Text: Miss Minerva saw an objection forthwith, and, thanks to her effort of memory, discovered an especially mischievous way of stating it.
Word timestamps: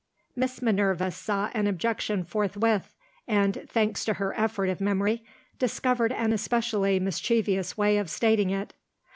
Miss 0.35 0.63
Minerva 0.63 1.11
saw 1.11 1.51
an 1.53 1.67
objection 1.67 2.23
forthwith, 2.23 2.95
and, 3.27 3.61
thanks 3.69 4.03
to 4.05 4.15
her 4.15 4.33
effort 4.35 4.65
of 4.67 4.81
memory, 4.81 5.23
discovered 5.59 6.11
an 6.11 6.33
especially 6.33 6.99
mischievous 6.99 7.77
way 7.77 7.99
of 7.99 8.09
stating 8.09 8.49
it. 8.49 8.73